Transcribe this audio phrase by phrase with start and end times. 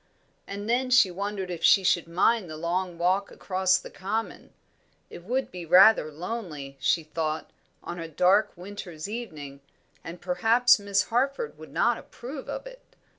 [0.47, 4.51] And then she wondered if she should mind the long walk across the common;
[5.11, 7.51] it would be rather lonely, she thought,
[7.83, 9.61] on a dark winter's evening,
[10.03, 12.81] and perhaps Miss Harford would not approve of it.